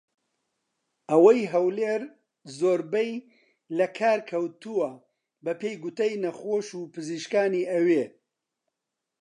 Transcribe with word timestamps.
ئەوەی 1.11 1.41
هەولێر 1.53 2.01
زۆربەی 2.57 3.11
کات 3.19 3.23
لە 3.77 3.87
کار 3.97 4.19
کەوتووە 4.29 4.91
بە 5.43 5.53
پێی 5.61 5.75
گوتەی 5.83 6.19
نەخۆش 6.23 6.67
و 6.73 6.81
پزیشکانی 6.93 7.69
ئەوێ 7.71 8.03